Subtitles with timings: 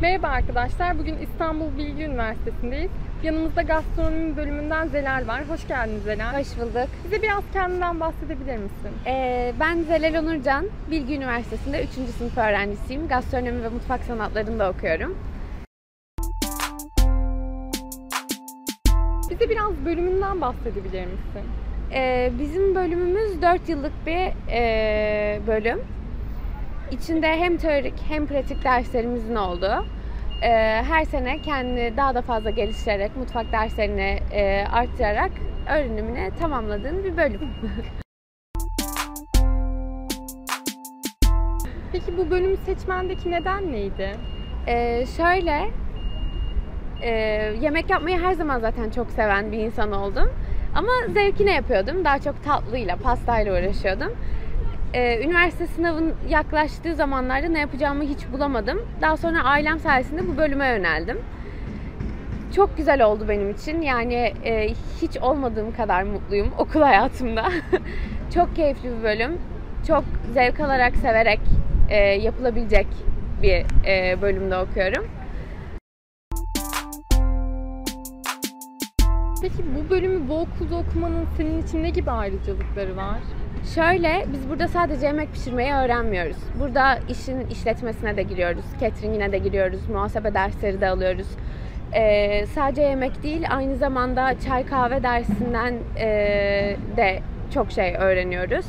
[0.00, 0.98] Merhaba arkadaşlar.
[0.98, 2.90] Bugün İstanbul Bilgi Üniversitesi'ndeyiz.
[3.22, 5.42] Yanımızda gastronomi bölümünden Zelal var.
[5.48, 6.40] Hoş geldiniz Zelal.
[6.40, 6.88] Hoş bulduk.
[7.04, 8.90] Bize biraz kendinden bahsedebilir misin?
[9.06, 11.90] Ee, ben Zelal Onurcan, Bilgi Üniversitesi'nde 3.
[12.18, 13.08] sınıf öğrencisiyim.
[13.08, 15.16] Gastronomi ve mutfak sanatlarında okuyorum.
[19.40, 21.42] Bize biraz bölümünden bahsedebilir misin?
[21.92, 25.80] Ee, bizim bölümümüz 4 yıllık bir e, bölüm.
[26.90, 29.84] İçinde hem teorik hem pratik derslerimizin olduğu,
[30.42, 30.48] e,
[30.88, 35.30] her sene kendini daha da fazla geliştirerek, mutfak derslerini e, arttırarak
[35.68, 37.40] öğrenimini tamamladığın bir bölüm.
[41.92, 44.10] Peki bu bölümü seçmendeki neden neydi?
[44.66, 45.70] Ee, şöyle,
[47.02, 47.10] e,
[47.60, 50.30] yemek yapmayı her zaman zaten çok seven bir insan oldum.
[50.74, 52.04] Ama zevkine yapıyordum.
[52.04, 54.12] Daha çok tatlıyla, pastayla uğraşıyordum.
[54.94, 58.82] Ee, üniversite sınavın yaklaştığı zamanlarda ne yapacağımı hiç bulamadım.
[59.00, 61.18] Daha sonra ailem sayesinde bu bölüme yöneldim.
[62.56, 63.82] Çok güzel oldu benim için.
[63.82, 64.68] Yani e,
[65.02, 67.48] hiç olmadığım kadar mutluyum okul hayatımda.
[68.34, 69.38] çok keyifli bir bölüm.
[69.86, 71.40] Çok zevk alarak, severek
[71.88, 72.86] e, yapılabilecek
[73.42, 75.06] bir e, bölümde okuyorum.
[79.42, 83.18] Peki bu bölümü bu okulda okumanın senin için ne gibi ayrıcalıkları var?
[83.74, 86.36] Şöyle, biz burada sadece yemek pişirmeyi öğrenmiyoruz.
[86.60, 91.26] Burada işin işletmesine de giriyoruz, cateringine de giriyoruz, muhasebe dersleri de alıyoruz.
[91.94, 96.06] Ee, sadece yemek değil, aynı zamanda çay kahve dersinden e,
[96.96, 97.20] de
[97.54, 98.66] çok şey öğreniyoruz.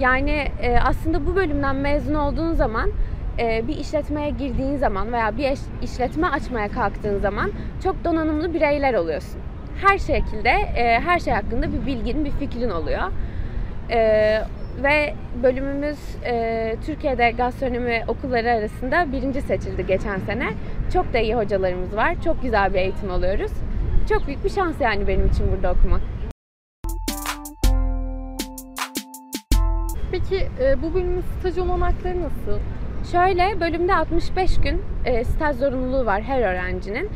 [0.00, 2.90] Yani e, aslında bu bölümden mezun olduğun zaman
[3.38, 7.50] e, bir işletmeye girdiğin zaman veya bir işletme açmaya kalktığın zaman
[7.82, 9.40] çok donanımlı bireyler oluyorsun.
[9.80, 13.12] Her şekilde, e, her şey hakkında bir bilgin, bir fikrin oluyor.
[13.90, 14.42] Ee,
[14.82, 20.48] ve bölümümüz e, Türkiye'de gastronomi okulları arasında birinci seçildi geçen sene.
[20.92, 22.14] Çok da iyi hocalarımız var.
[22.24, 23.52] Çok güzel bir eğitim alıyoruz.
[24.08, 26.00] Çok büyük bir şans yani benim için burada okumak.
[30.10, 32.60] Peki e, bu bölümün staj olanakları nasıl?
[33.12, 37.10] Şöyle bölümde 65 gün e, staj zorunluluğu var her öğrencinin.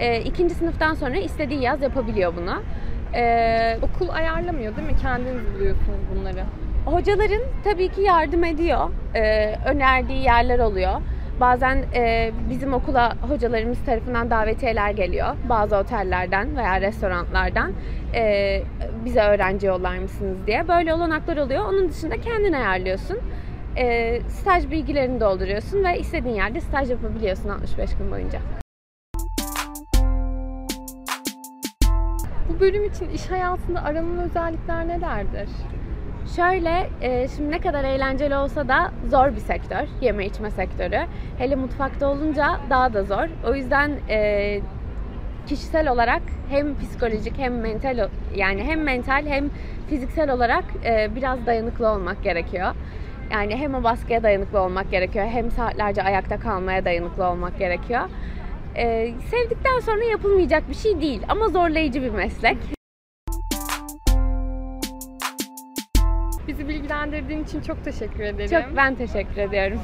[0.00, 2.62] E, ikinci sınıftan sonra istediği yaz yapabiliyor bunu.
[3.14, 4.96] E, Okul ayarlamıyor değil mi?
[5.02, 6.44] Kendiniz buluyorsunuz bunları.
[6.86, 8.90] Hocaların tabii ki yardım ediyor.
[9.14, 10.92] Ee, önerdiği yerler oluyor.
[11.40, 15.26] Bazen e, bizim okula hocalarımız tarafından davetiyeler geliyor.
[15.48, 17.72] Bazı otellerden veya restoranlardan.
[18.14, 18.62] Ee,
[19.04, 20.68] bize öğrenci yollar mısınız diye.
[20.68, 21.64] Böyle olanaklar oluyor.
[21.64, 23.18] Onun dışında kendin ayarlıyorsun.
[23.76, 28.38] Ee, staj bilgilerini dolduruyorsun ve istediğin yerde staj yapabiliyorsun 65 gün boyunca.
[32.48, 35.48] Bu bölüm için iş hayatında aranan özellikler nelerdir?
[36.36, 41.00] Şöyle, e, şimdi ne kadar eğlenceli olsa da zor bir sektör, yeme içme sektörü.
[41.38, 43.28] Hele mutfakta olunca daha da zor.
[43.46, 44.60] O yüzden e,
[45.46, 49.50] kişisel olarak hem psikolojik hem mental yani hem mental hem
[49.88, 52.74] fiziksel olarak e, biraz dayanıklı olmak gerekiyor.
[53.32, 58.02] Yani hem o baskıya dayanıklı olmak gerekiyor hem saatlerce ayakta kalmaya dayanıklı olmak gerekiyor.
[58.76, 62.56] E, sevdikten sonra yapılmayacak bir şey değil ama zorlayıcı bir meslek.
[66.48, 68.50] Bizi bilgilendirdiğin için çok teşekkür ederim.
[68.50, 69.80] Çok ben teşekkür ediyorum.